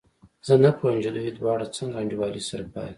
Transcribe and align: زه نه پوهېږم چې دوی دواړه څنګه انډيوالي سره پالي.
زه 0.47 0.53
نه 0.63 0.71
پوهېږم 0.77 1.01
چې 1.03 1.09
دوی 1.15 1.31
دواړه 1.33 1.65
څنګه 1.77 1.97
انډيوالي 2.01 2.41
سره 2.49 2.63
پالي. 2.71 2.89